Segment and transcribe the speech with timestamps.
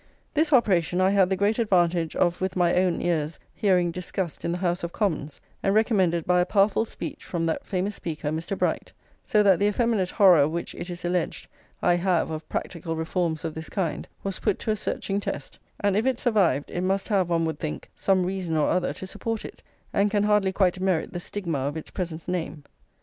[0.33, 4.51] This operation I had the great advantage of with my own ears hearing discussed in
[4.51, 8.57] the House of Commons, and recommended by a powerful speech from that famous speaker, Mr.
[8.57, 8.91] Bright;
[9.23, 11.47] so that the effeminate horror which, it is alleged,
[11.83, 15.95] I have of practical reforms of this kind, was put to a searching test; and
[15.95, 19.45] if it survived, it must have, one would think, some reason or other to support
[19.45, 19.61] it,
[19.93, 22.63] and can hardly quite merit the stigma of its present name.